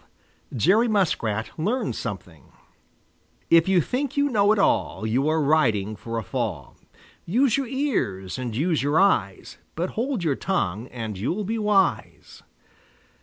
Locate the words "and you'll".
10.87-11.43